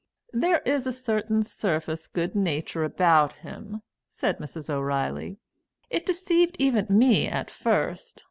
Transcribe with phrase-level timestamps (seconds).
[0.33, 4.67] "There is a certain surface good nature about him," said Mrs.
[4.67, 5.37] O'Reilly.
[5.91, 8.19] "It deceived even me at first.